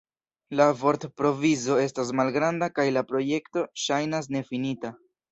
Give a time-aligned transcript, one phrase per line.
[0.59, 4.91] La vortprovizo estas malgranda kaj la projekto ŝajnas nefinita.